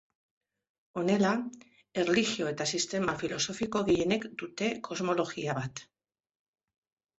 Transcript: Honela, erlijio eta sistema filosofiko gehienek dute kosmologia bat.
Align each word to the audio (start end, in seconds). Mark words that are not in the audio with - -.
Honela, 1.01 1.33
erlijio 2.05 2.47
eta 2.53 2.67
sistema 2.79 3.15
filosofiko 3.21 3.83
gehienek 3.91 4.27
dute 4.45 4.73
kosmologia 4.91 5.59
bat. 5.63 5.87